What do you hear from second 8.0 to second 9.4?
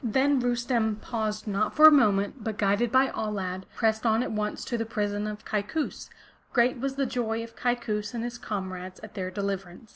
and his comrades at their